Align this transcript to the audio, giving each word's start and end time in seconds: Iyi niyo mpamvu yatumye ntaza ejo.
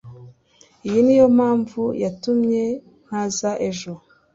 Iyi 0.87 0.99
niyo 1.05 1.27
mpamvu 1.37 1.81
yatumye 2.03 2.63
ntaza 3.05 3.51
ejo. 3.69 3.93